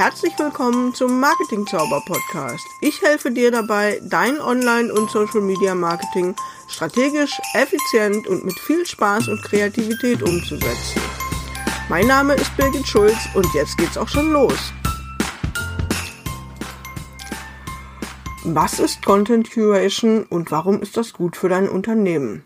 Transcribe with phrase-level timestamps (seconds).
[0.00, 2.66] Herzlich willkommen zum Marketing Zauber Podcast.
[2.80, 6.34] Ich helfe dir dabei, dein Online- und Social Media Marketing
[6.68, 11.02] strategisch, effizient und mit viel Spaß und Kreativität umzusetzen.
[11.90, 14.72] Mein Name ist Birgit Schulz und jetzt geht's auch schon los.
[18.44, 22.42] Was ist Content Curation und warum ist das gut für dein Unternehmen?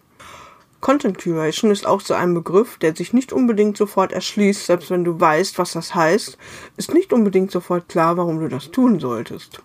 [0.85, 5.03] Content Curation ist auch so ein Begriff, der sich nicht unbedingt sofort erschließt, selbst wenn
[5.03, 6.37] du weißt, was das heißt,
[6.77, 9.63] ist nicht unbedingt sofort klar, warum du das tun solltest.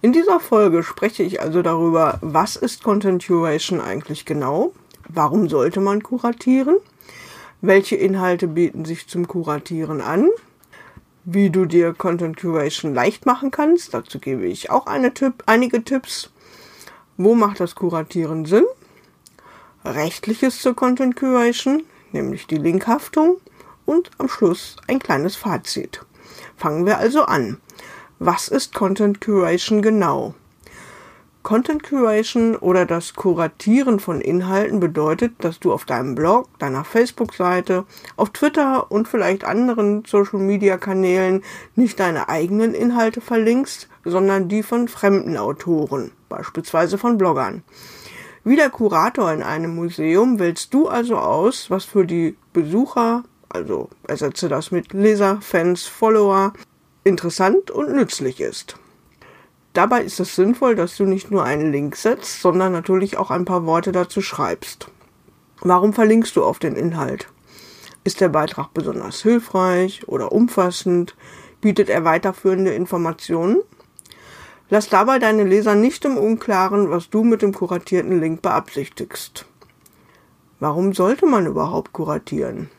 [0.00, 4.72] In dieser Folge spreche ich also darüber, was ist Content Curation eigentlich genau?
[5.10, 6.78] Warum sollte man kuratieren?
[7.60, 10.30] Welche Inhalte bieten sich zum Kuratieren an?
[11.26, 16.30] Wie du dir Content Curation leicht machen kannst, dazu gebe ich auch Tipp, einige Tipps.
[17.18, 18.64] Wo macht das Kuratieren Sinn?
[19.86, 23.36] Rechtliches zur Content Curation, nämlich die Linkhaftung
[23.84, 26.04] und am Schluss ein kleines Fazit.
[26.56, 27.58] Fangen wir also an.
[28.18, 30.34] Was ist Content Curation genau?
[31.44, 37.84] Content Curation oder das Kuratieren von Inhalten bedeutet, dass du auf deinem Blog, deiner Facebook-Seite,
[38.16, 41.44] auf Twitter und vielleicht anderen Social-Media-Kanälen
[41.76, 47.62] nicht deine eigenen Inhalte verlinkst, sondern die von fremden Autoren, beispielsweise von Bloggern.
[48.48, 53.90] Wie der Kurator in einem Museum wählst du also aus, was für die Besucher, also
[54.06, 56.52] ersetze das mit Leser, Fans, Follower,
[57.02, 58.76] interessant und nützlich ist.
[59.72, 63.46] Dabei ist es sinnvoll, dass du nicht nur einen Link setzt, sondern natürlich auch ein
[63.46, 64.92] paar Worte dazu schreibst.
[65.62, 67.26] Warum verlinkst du auf den Inhalt?
[68.04, 71.16] Ist der Beitrag besonders hilfreich oder umfassend?
[71.60, 73.62] Bietet er weiterführende Informationen?
[74.68, 79.46] Lass dabei deine Leser nicht im Unklaren, was du mit dem kuratierten Link beabsichtigst.
[80.58, 82.70] Warum sollte man überhaupt kuratieren?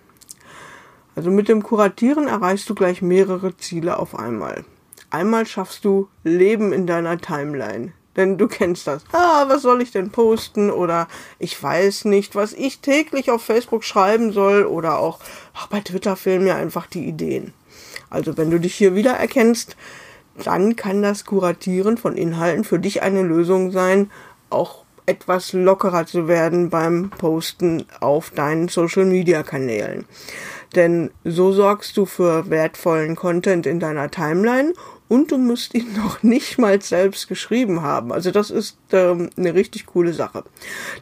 [1.16, 4.66] Also mit dem Kuratieren erreichst du gleich mehrere Ziele auf einmal.
[5.10, 7.94] Einmal schaffst du Leben in deiner Timeline.
[8.18, 9.04] Denn du kennst das.
[9.14, 10.72] Ah, was soll ich denn posten?
[10.72, 11.08] Oder
[11.40, 14.66] ich weiß nicht, was ich täglich auf Facebook schreiben soll.
[14.66, 15.20] Oder auch,
[15.54, 17.54] ach, bei Twitter fehlen mir einfach die Ideen.
[18.10, 19.78] Also wenn du dich hier wieder erkennst,
[20.44, 24.12] dann kann das Kuratieren von Inhalten für dich eine Lösung sein,
[24.50, 30.06] auch etwas lockerer zu werden beim Posten auf deinen Social-Media-Kanälen.
[30.76, 34.74] Denn so sorgst du für wertvollen Content in deiner Timeline
[35.08, 38.12] und du musst ihn noch nicht mal selbst geschrieben haben.
[38.12, 40.44] Also das ist ähm, eine richtig coole Sache.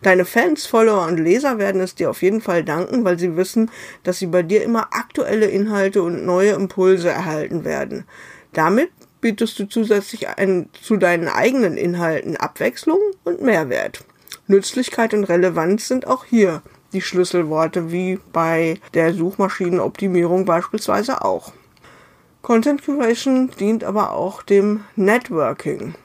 [0.03, 3.71] Deine Fans, Follower und Leser werden es dir auf jeden Fall danken, weil sie wissen,
[4.03, 8.05] dass sie bei dir immer aktuelle Inhalte und neue Impulse erhalten werden.
[8.53, 8.91] Damit
[9.25, 14.05] bietest du zusätzlich ein, zu deinen eigenen Inhalten Abwechslung und Mehrwert.
[14.45, 16.61] Nützlichkeit und Relevanz sind auch hier
[16.93, 21.53] die Schlüsselworte wie bei der Suchmaschinenoptimierung beispielsweise auch.
[22.43, 25.95] Content Curation dient aber auch dem Networking.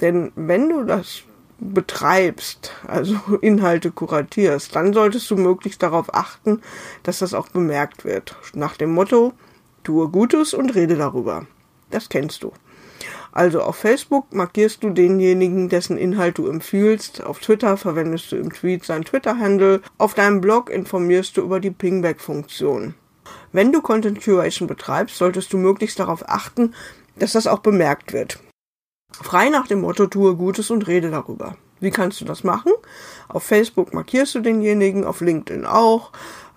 [0.00, 1.24] Denn wenn du das
[1.58, 6.62] betreibst, also Inhalte kuratierst, dann solltest du möglichst darauf achten,
[7.02, 8.36] dass das auch bemerkt wird.
[8.54, 9.34] Nach dem Motto,
[9.84, 11.46] tue Gutes und rede darüber.
[11.90, 12.54] Das kennst du.
[13.32, 17.22] Also auf Facebook markierst du denjenigen, dessen Inhalt du empfiehlst.
[17.22, 19.80] Auf Twitter verwendest du im Tweet sein Twitter-Handle.
[19.98, 22.94] Auf deinem Blog informierst du über die Pingback-Funktion.
[23.52, 26.74] Wenn du Content Curation betreibst, solltest du möglichst darauf achten,
[27.16, 28.38] dass das auch bemerkt wird.
[29.12, 31.56] Frei nach dem Motto tue Gutes und rede darüber.
[31.80, 32.72] Wie kannst du das machen?
[33.28, 36.12] Auf Facebook markierst du denjenigen, auf LinkedIn auch.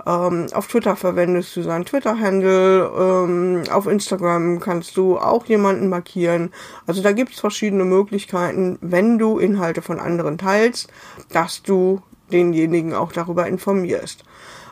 [0.06, 2.92] Ähm, auf Twitter verwendest du seinen Twitter-Handle.
[2.98, 6.52] Ähm, auf Instagram kannst du auch jemanden markieren.
[6.88, 10.92] Also da gibt es verschiedene Möglichkeiten, wenn du Inhalte von anderen teilst,
[11.32, 14.24] dass du denjenigen auch darüber informierst.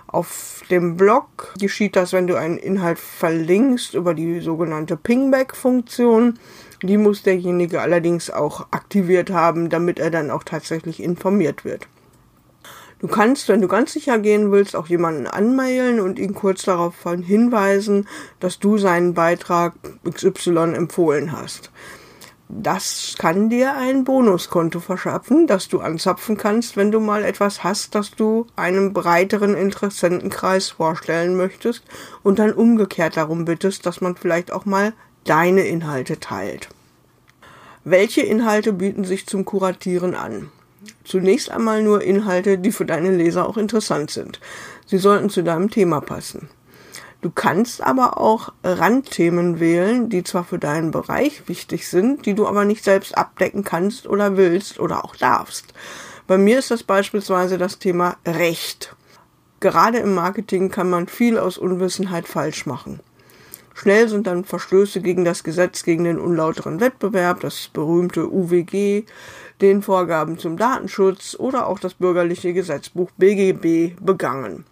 [0.08, 6.38] Auf dem Blog geschieht das, wenn du einen Inhalt verlinkst über die sogenannte Pingback-Funktion.
[6.81, 11.88] Die muss derjenige allerdings auch aktiviert haben, damit er dann auch tatsächlich informiert wird.
[13.01, 16.94] Du kannst, wenn du ganz sicher gehen willst, auch jemanden anmailen und ihn kurz darauf
[17.03, 18.07] hinweisen,
[18.39, 19.73] dass du seinen Beitrag
[20.07, 21.71] XY empfohlen hast.
[22.48, 27.95] Das kann dir ein Bonuskonto verschaffen, das du anzapfen kannst, wenn du mal etwas hast,
[27.95, 31.83] das du einem breiteren Interessentenkreis vorstellen möchtest
[32.21, 34.94] und dann umgekehrt darum bittest, dass man vielleicht auch mal
[35.24, 36.69] deine Inhalte teilt.
[37.83, 40.51] Welche Inhalte bieten sich zum Kuratieren an?
[41.04, 44.39] Zunächst einmal nur Inhalte, die für deine Leser auch interessant sind.
[44.86, 46.50] Sie sollten zu deinem Thema passen.
[47.22, 52.48] Du kannst aber auch Randthemen wählen, die zwar für deinen Bereich wichtig sind, die du
[52.48, 55.74] aber nicht selbst abdecken kannst oder willst oder auch darfst.
[56.25, 58.95] Bei mir ist das beispielsweise das Thema Recht.
[59.60, 63.01] Gerade im Marketing kann man viel aus Unwissenheit falsch machen.
[63.75, 69.06] Schnell sind dann Verstöße gegen das Gesetz gegen den unlauteren Wettbewerb, das berühmte UWG,
[69.62, 74.66] den Vorgaben zum Datenschutz oder auch das bürgerliche Gesetzbuch BGB begangen.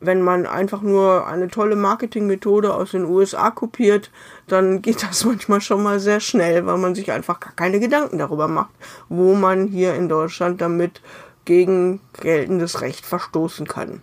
[0.00, 4.10] Wenn man einfach nur eine tolle Marketingmethode aus den USA kopiert,
[4.46, 8.18] dann geht das manchmal schon mal sehr schnell, weil man sich einfach gar keine Gedanken
[8.18, 8.74] darüber macht,
[9.08, 11.00] wo man hier in Deutschland damit
[11.44, 14.02] gegen geltendes Recht verstoßen kann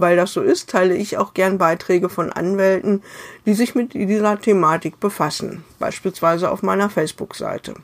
[0.00, 3.02] weil das so ist, teile ich auch gern Beiträge von Anwälten,
[3.46, 7.74] die sich mit dieser Thematik befassen, beispielsweise auf meiner Facebook-Seite.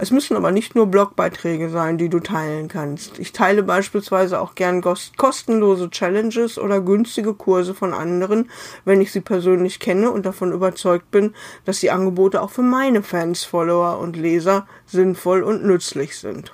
[0.00, 3.18] Es müssen aber nicht nur Blogbeiträge sein, die du teilen kannst.
[3.18, 8.50] Ich teile beispielsweise auch gern kostenlose Challenges oder günstige Kurse von anderen,
[8.84, 11.34] wenn ich sie persönlich kenne und davon überzeugt bin,
[11.64, 16.52] dass die Angebote auch für meine Fans, Follower und Leser sinnvoll und nützlich sind.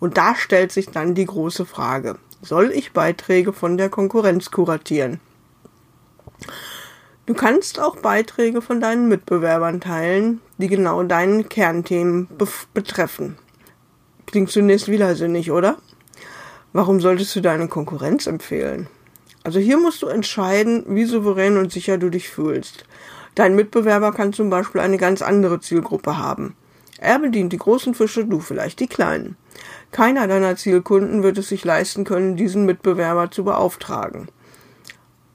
[0.00, 5.20] Und da stellt sich dann die große Frage soll ich Beiträge von der Konkurrenz kuratieren.
[7.26, 12.28] Du kannst auch Beiträge von deinen Mitbewerbern teilen, die genau deinen Kernthemen
[12.74, 13.38] betreffen.
[14.26, 15.78] Klingt zunächst widersinnig, oder?
[16.74, 18.88] Warum solltest du deine Konkurrenz empfehlen?
[19.42, 22.84] Also hier musst du entscheiden, wie souverän und sicher du dich fühlst.
[23.34, 26.54] Dein Mitbewerber kann zum Beispiel eine ganz andere Zielgruppe haben.
[26.98, 29.36] Er bedient die großen Fische, du vielleicht die kleinen.
[29.92, 34.28] Keiner deiner Zielkunden wird es sich leisten können, diesen Mitbewerber zu beauftragen.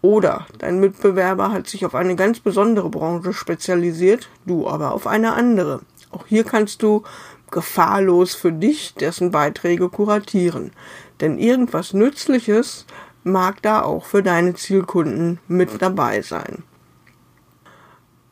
[0.01, 5.33] Oder dein Mitbewerber hat sich auf eine ganz besondere Branche spezialisiert, du aber auf eine
[5.33, 5.81] andere.
[6.11, 7.03] Auch hier kannst du
[7.51, 10.71] gefahrlos für dich dessen Beiträge kuratieren.
[11.19, 12.85] Denn irgendwas Nützliches
[13.23, 16.63] mag da auch für deine Zielkunden mit dabei sein.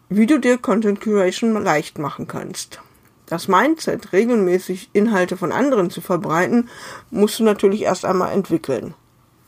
[0.10, 2.80] Wie du dir Content Curation leicht machen kannst.
[3.25, 6.69] Das Mindset, regelmäßig Inhalte von anderen zu verbreiten,
[7.12, 8.94] musst du natürlich erst einmal entwickeln.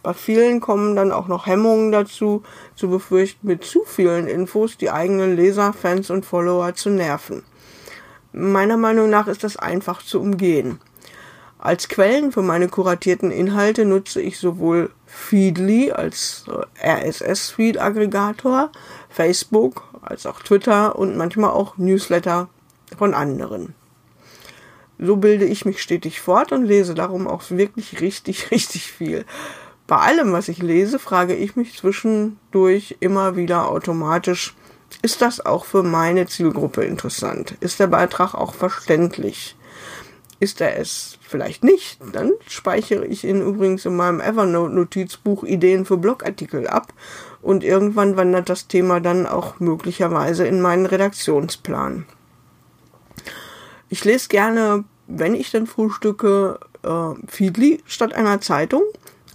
[0.01, 2.43] Bei vielen kommen dann auch noch Hemmungen dazu,
[2.75, 7.43] zu befürchten, mit zu vielen Infos die eigenen Leser, Fans und Follower zu nerven.
[8.31, 10.79] Meiner Meinung nach ist das einfach zu umgehen.
[11.57, 16.45] Als Quellen für meine kuratierten Inhalte nutze ich sowohl Feedly als
[16.81, 18.71] äh, RSS-Feed-Aggregator,
[19.09, 22.47] Facebook als auch Twitter und manchmal auch Newsletter
[22.97, 23.75] von anderen.
[24.99, 29.25] So bilde ich mich stetig fort und lese darum auch wirklich richtig, richtig viel.
[29.89, 34.53] Bei allem, was ich lese, frage ich mich zwischendurch immer wieder automatisch,
[35.01, 37.55] ist das auch für meine Zielgruppe interessant?
[37.59, 39.55] Ist der Beitrag auch verständlich?
[40.39, 45.97] Ist er es vielleicht nicht, dann speichere ich ihn übrigens in meinem Evernote-Notizbuch Ideen für
[45.97, 46.93] Blogartikel ab
[47.41, 52.05] und irgendwann wandert das Thema dann auch möglicherweise in meinen Redaktionsplan.
[53.89, 58.83] Ich lese gerne, wenn ich denn frühstücke, äh, Feedly statt einer Zeitung.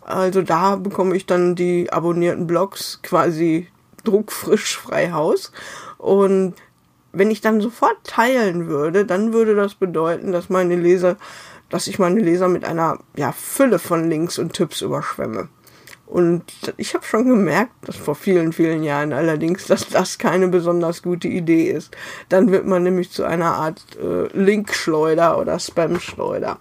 [0.04, 3.68] Also da bekomme ich dann die abonnierten Blogs quasi
[4.04, 5.50] druckfrisch frei Haus.
[5.98, 6.54] Und
[7.12, 11.16] wenn ich dann sofort teilen würde, dann würde das bedeuten, dass meine Leser,
[11.70, 15.48] dass ich meine Leser mit einer ja, Fülle von Links und Tipps überschwemme.
[16.06, 16.44] Und
[16.76, 21.28] ich habe schon gemerkt, dass vor vielen, vielen Jahren allerdings, dass das keine besonders gute
[21.28, 21.96] Idee ist.
[22.28, 26.58] Dann wird man nämlich zu einer Art äh, Linkschleuder oder Spamschleuder.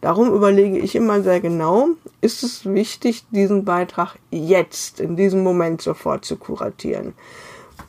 [0.00, 1.88] Darum überlege ich immer sehr genau,
[2.20, 7.14] ist es wichtig, diesen Beitrag jetzt, in diesem Moment sofort zu kuratieren.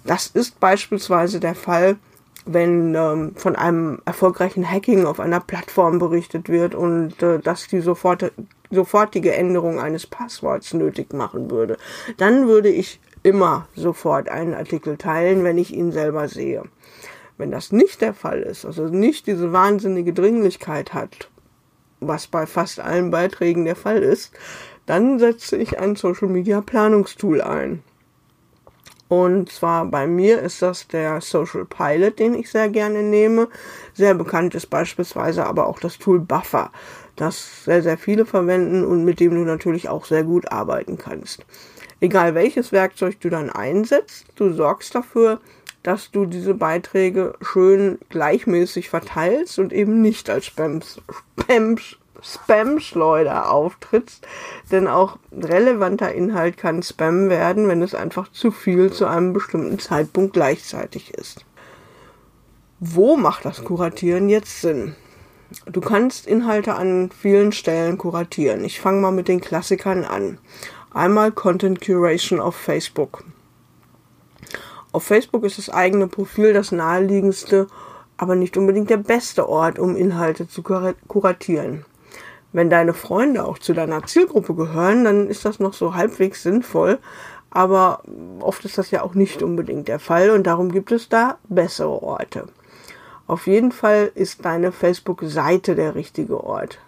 [0.05, 1.97] Das ist beispielsweise der Fall,
[2.45, 7.81] wenn ähm, von einem erfolgreichen Hacking auf einer Plattform berichtet wird und äh, dass die
[7.81, 8.31] sofort,
[8.71, 11.77] sofortige Änderung eines Passworts nötig machen würde,
[12.17, 16.63] dann würde ich immer sofort einen Artikel teilen, wenn ich ihn selber sehe.
[17.37, 21.29] Wenn das nicht der Fall ist, also nicht diese wahnsinnige Dringlichkeit hat,
[21.99, 24.31] was bei fast allen Beiträgen der Fall ist,
[24.85, 27.83] dann setze ich ein Social Media Planungstool ein.
[29.09, 33.47] Und zwar bei mir ist das der Social Pilot, den ich sehr gerne nehme.
[33.93, 36.71] Sehr bekannt ist beispielsweise aber auch das Tool Buffer,
[37.15, 41.43] das sehr, sehr viele verwenden und mit dem du natürlich auch sehr gut arbeiten kannst.
[42.01, 45.41] Egal welches Werkzeug du dann einsetzt, du sorgst dafür,
[45.83, 51.01] dass du diese Beiträge schön gleichmäßig verteilst und eben nicht als Spams,
[51.39, 54.27] Spams, Spam-Schleuder auftrittst,
[54.71, 59.79] denn auch relevanter Inhalt kann Spam werden, wenn es einfach zu viel zu einem bestimmten
[59.79, 61.45] Zeitpunkt gleichzeitig ist.
[62.79, 64.95] Wo macht das Kuratieren jetzt Sinn?
[65.65, 68.63] Du kannst Inhalte an vielen Stellen kuratieren.
[68.63, 70.37] Ich fange mal mit den Klassikern an.
[70.93, 73.23] Einmal Content Curation auf Facebook.
[74.91, 77.67] Auf Facebook ist das eigene Profil das naheliegendste,
[78.17, 81.85] aber nicht unbedingt der beste Ort, um Inhalte zu kuratieren.
[82.51, 86.99] Wenn deine Freunde auch zu deiner Zielgruppe gehören, dann ist das noch so halbwegs sinnvoll.
[87.51, 88.03] aber
[88.39, 92.03] oft ist das ja auch nicht unbedingt der Fall und darum gibt es da bessere
[92.03, 92.47] Orte.
[93.27, 96.79] Auf jeden Fall ist deine Facebook-Seite der richtige Ort.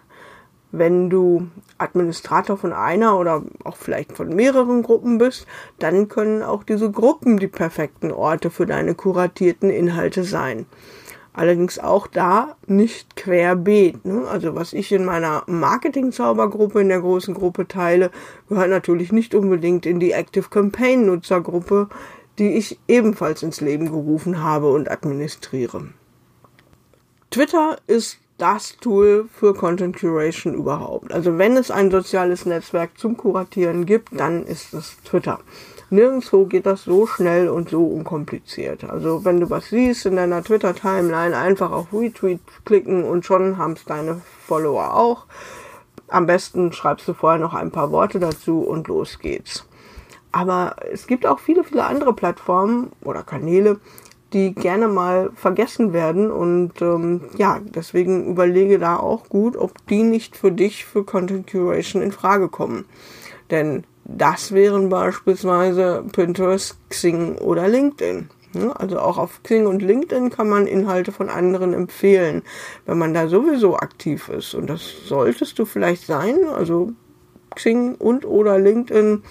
[0.72, 5.46] Wenn du Administrator von einer oder auch vielleicht von mehreren Gruppen bist,
[5.78, 10.64] dann können auch diese Gruppen die perfekten Orte für deine kuratierten Inhalte sein.
[11.34, 14.04] Allerdings auch da nicht querbeet.
[14.04, 14.26] Ne?
[14.28, 18.10] Also was ich in meiner Marketing-Zaubergruppe, in der großen Gruppe teile,
[18.48, 21.88] gehört natürlich nicht unbedingt in die Active Campaign Nutzergruppe,
[22.38, 25.88] die ich ebenfalls ins Leben gerufen habe und administriere.
[27.30, 31.12] Twitter ist das Tool für Content Curation überhaupt.
[31.12, 35.38] Also wenn es ein soziales Netzwerk zum Kuratieren gibt, dann ist es Twitter.
[35.90, 38.82] Nirgendwo geht das so schnell und so unkompliziert.
[38.82, 43.74] Also wenn du was siehst in deiner Twitter-Timeline, einfach auf Retweet klicken und schon haben
[43.74, 45.26] es deine Follower auch.
[46.08, 49.68] Am besten schreibst du vorher noch ein paar Worte dazu und los geht's.
[50.32, 53.78] Aber es gibt auch viele, viele andere Plattformen oder Kanäle,
[54.32, 56.30] die gerne mal vergessen werden.
[56.30, 61.50] Und ähm, ja, deswegen überlege da auch gut, ob die nicht für dich für Content
[61.50, 62.84] Curation in Frage kommen.
[63.50, 68.28] Denn das wären beispielsweise Pinterest, Xing oder LinkedIn.
[68.74, 72.42] Also auch auf Xing und LinkedIn kann man Inhalte von anderen empfehlen,
[72.84, 74.54] wenn man da sowieso aktiv ist.
[74.54, 76.36] Und das solltest du vielleicht sein.
[76.54, 76.92] Also
[77.54, 79.22] Xing und oder LinkedIn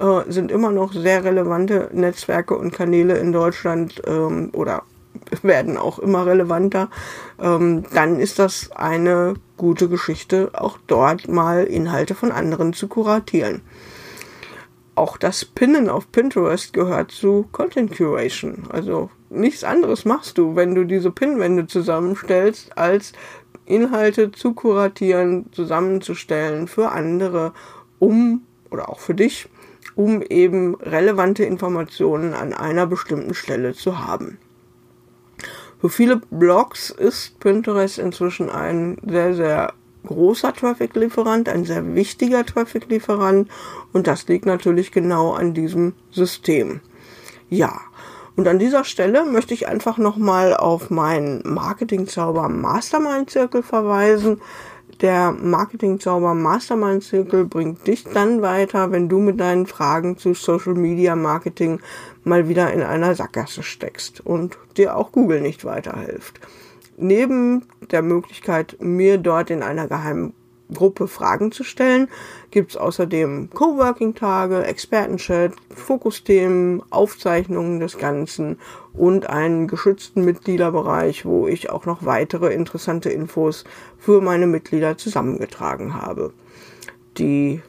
[0.00, 4.82] äh, sind immer noch sehr relevante Netzwerke und Kanäle in Deutschland ähm, oder
[5.42, 6.88] werden auch immer relevanter,
[7.40, 13.62] ähm, dann ist das eine gute Geschichte, auch dort mal Inhalte von anderen zu kuratieren
[14.94, 18.64] auch das Pinnen auf Pinterest gehört zu Content Curation.
[18.68, 23.12] Also nichts anderes machst du, wenn du diese Pinwände zusammenstellst, als
[23.66, 27.52] Inhalte zu kuratieren, zusammenzustellen für andere,
[27.98, 29.48] um oder auch für dich,
[29.94, 34.38] um eben relevante Informationen an einer bestimmten Stelle zu haben.
[35.80, 39.72] Für viele Blogs ist Pinterest inzwischen ein sehr, sehr
[40.06, 43.50] großer Traffic-Lieferant, ein sehr wichtiger Traffic-Lieferant
[43.92, 46.80] und das liegt natürlich genau an diesem System.
[47.50, 47.80] Ja,
[48.36, 54.40] und an dieser Stelle möchte ich einfach nochmal auf meinen Marketing-Zauber Mastermind-Zirkel verweisen.
[55.00, 61.16] Der Marketing-Zauber Mastermind-Zirkel bringt dich dann weiter, wenn du mit deinen Fragen zu Social Media
[61.16, 61.80] Marketing
[62.22, 66.40] mal wieder in einer Sackgasse steckst und dir auch Google nicht weiterhilft.
[66.96, 70.32] Neben der Möglichkeit, mir dort in einer geheimen
[70.72, 72.08] Gruppe Fragen zu stellen,
[72.50, 78.58] gibt es außerdem Coworking-Tage, Expertenchat, Fokusthemen, Aufzeichnungen des Ganzen
[78.92, 83.64] und einen geschützten Mitgliederbereich, wo ich auch noch weitere interessante Infos
[83.98, 86.32] für meine Mitglieder zusammengetragen habe.
[87.18, 87.60] Die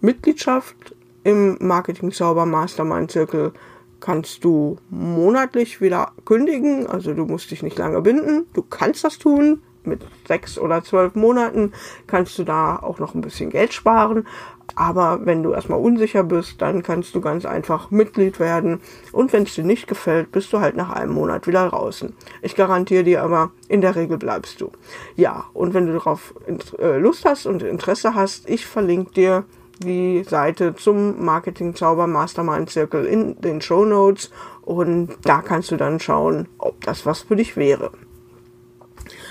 [0.00, 3.52] Mitgliedschaft im Marketing Zauber Mastermind Zirkel
[4.00, 6.86] kannst du monatlich wieder kündigen.
[6.86, 8.46] Also du musst dich nicht lange binden.
[8.54, 9.62] Du kannst das tun.
[9.88, 11.72] Mit sechs oder zwölf Monaten
[12.06, 14.26] kannst du da auch noch ein bisschen Geld sparen.
[14.74, 18.80] Aber wenn du erstmal unsicher bist, dann kannst du ganz einfach Mitglied werden.
[19.12, 22.14] Und wenn es dir nicht gefällt, bist du halt nach einem Monat wieder draußen.
[22.42, 24.70] Ich garantiere dir aber, in der Regel bleibst du.
[25.16, 26.34] Ja, und wenn du darauf
[26.78, 29.44] äh, Lust hast und Interesse hast, ich verlinke dir
[29.78, 34.30] die Seite zum Marketing Zauber Mastermind Circle in den Show Notes
[34.62, 37.92] und da kannst du dann schauen, ob das was für dich wäre.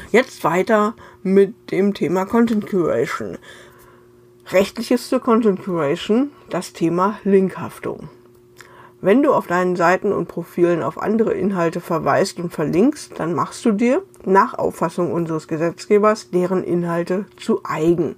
[0.09, 3.37] Jetzt weiter mit dem Thema Content Curation.
[4.51, 8.07] Rechtliches zur Content Curation, das Thema Linkhaftung.
[9.01, 13.65] Wenn du auf deinen Seiten und Profilen auf andere Inhalte verweist und verlinkst, dann machst
[13.65, 18.15] du dir nach Auffassung unseres Gesetzgebers deren Inhalte zu eigen.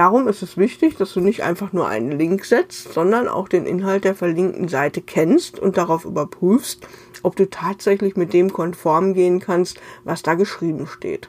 [0.00, 3.66] Darum ist es wichtig, dass du nicht einfach nur einen Link setzt, sondern auch den
[3.66, 6.88] Inhalt der verlinkten Seite kennst und darauf überprüfst,
[7.22, 11.28] ob du tatsächlich mit dem konform gehen kannst, was da geschrieben steht.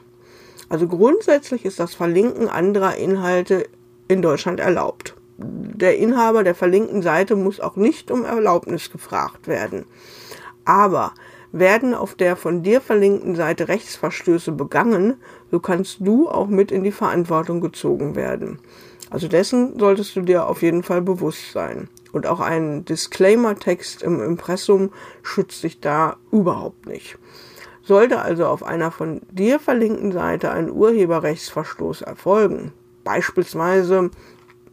[0.70, 3.68] Also grundsätzlich ist das Verlinken anderer Inhalte
[4.08, 5.16] in Deutschland erlaubt.
[5.36, 9.84] Der Inhaber der verlinkten Seite muss auch nicht um Erlaubnis gefragt werden.
[10.64, 11.12] Aber
[11.52, 15.16] werden auf der von dir verlinkten Seite Rechtsverstöße begangen,
[15.50, 18.58] so kannst du auch mit in die Verantwortung gezogen werden.
[19.10, 21.88] Also dessen solltest du dir auf jeden Fall bewusst sein.
[22.12, 24.90] Und auch ein Disclaimer-Text im Impressum
[25.22, 27.18] schützt dich da überhaupt nicht.
[27.82, 32.72] Sollte also auf einer von dir verlinkten Seite ein Urheberrechtsverstoß erfolgen,
[33.04, 34.10] beispielsweise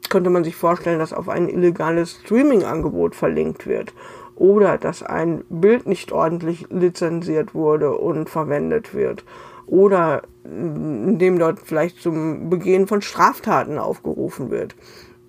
[0.09, 3.93] könnte man sich vorstellen, dass auf ein illegales Streaming-Angebot verlinkt wird
[4.39, 9.25] oder dass ein Bild nicht ordentlich lizenziert wurde und verwendet wird
[9.67, 14.75] oder indem dort vielleicht zum Begehen von Straftaten aufgerufen wird,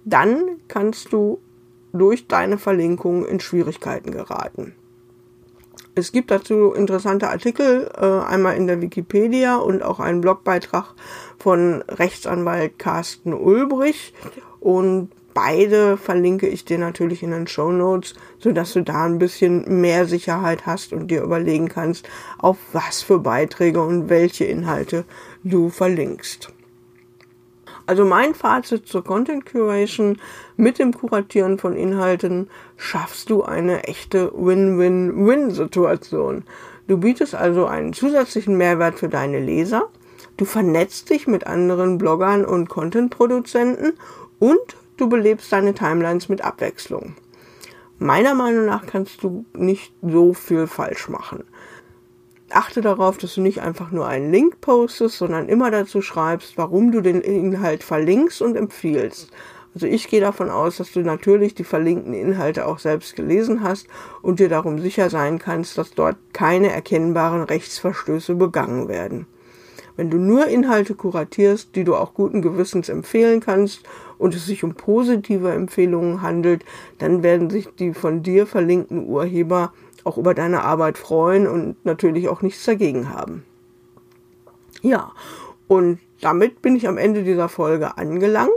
[0.05, 1.41] dann kannst du
[1.93, 4.75] durch deine Verlinkung in Schwierigkeiten geraten.
[5.97, 10.95] Es gibt dazu interessante Artikel, äh, einmal in der Wikipedia und auch einen Blogbeitrag
[11.39, 14.15] von Rechtsanwalt Carsten Ulbrich.
[14.61, 15.11] Und
[15.43, 20.05] beide verlinke ich dir natürlich in den Show Notes, sodass du da ein bisschen mehr
[20.05, 22.07] Sicherheit hast und dir überlegen kannst,
[22.37, 25.07] auf was für Beiträge und welche Inhalte
[25.43, 26.53] du verlinkst.
[27.87, 30.19] Also mein Fazit zur Content Curation
[30.59, 36.45] mit dem Kuratieren von Inhalten schaffst du eine echte Win-Win-Win-Situation.
[36.87, 39.89] Du bietest also einen zusätzlichen Mehrwert für deine Leser,
[40.37, 43.95] du vernetzt dich mit anderen Bloggern und Content-Produzenten
[44.39, 47.17] und du belebst deine Timelines mit Abwechslung.
[47.99, 51.45] Meiner Meinung nach kannst du nicht so viel falsch machen
[52.53, 56.93] achte darauf, dass du nicht einfach nur einen Link postest, sondern immer dazu schreibst, warum
[56.93, 59.31] du den Inhalt verlinkst und empfiehlst.
[59.75, 63.87] Also ich gehe davon aus, dass du natürlich die verlinkten Inhalte auch selbst gelesen hast
[64.21, 69.27] und dir darum sicher sein kannst, dass dort keine erkennbaren Rechtsverstöße begangen werden.
[69.97, 73.83] Wenn du nur Inhalte kuratierst, die du auch guten Gewissens empfehlen kannst
[74.19, 76.65] und es sich um positive Empfehlungen handelt,
[76.99, 79.73] dann werden sich die von dir verlinkten Urheber
[80.05, 83.45] auch über deine Arbeit freuen und natürlich auch nichts dagegen haben.
[84.83, 85.13] Ja,
[85.69, 88.51] und damit bin ich am Ende dieser Folge angelangt.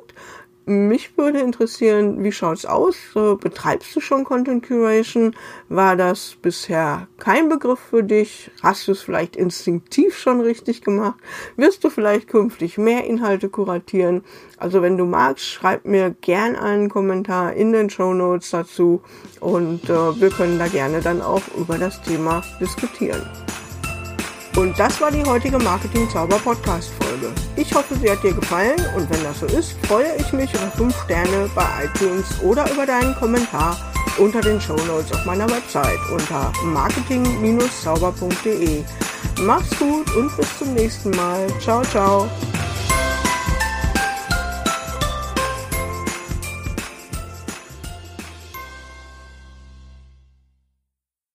[0.65, 2.95] Mich würde interessieren, wie schaut's aus?
[3.13, 5.35] Betreibst du schon Content Curation?
[5.67, 8.49] War das bisher kein Begriff für dich?
[8.61, 11.19] Hast du es vielleicht instinktiv schon richtig gemacht?
[11.57, 14.23] Wirst du vielleicht künftig mehr Inhalte kuratieren?
[14.55, 19.01] Also wenn du magst, schreib mir gern einen Kommentar in den Show Notes dazu
[19.41, 23.21] und äh, wir können da gerne dann auch über das Thema diskutieren.
[24.55, 27.31] Und das war die heutige Marketing Zauber Podcast Folge.
[27.55, 30.69] Ich hoffe, sie hat dir gefallen und wenn das so ist, freue ich mich über
[30.77, 33.75] 5 Sterne bei iTunes oder über deinen Kommentar
[34.17, 38.83] unter den Show Notes auf meiner Website unter marketing-zauber.de.
[39.41, 41.47] Mach's gut und bis zum nächsten Mal.
[41.59, 42.27] Ciao, ciao.